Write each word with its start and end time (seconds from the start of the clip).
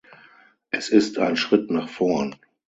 Es 0.71 0.89
ist 0.89 1.19
ein 1.19 1.37
Schritt 1.37 1.69
nach 1.69 1.87
vorn. 1.87 2.35